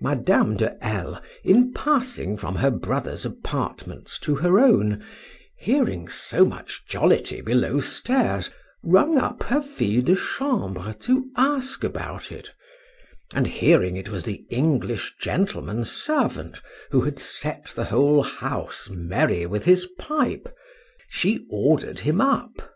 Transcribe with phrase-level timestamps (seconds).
[0.00, 5.04] Madame de L—, in passing from her brother's apartments to her own,
[5.56, 8.50] hearing so much jollity below stairs,
[8.82, 12.50] rung up her fille de chambre to ask about it;
[13.36, 16.60] and, hearing it was the English gentleman's servant,
[16.90, 20.48] who had set the whole house merry with his pipe,
[21.08, 22.74] she ordered him up.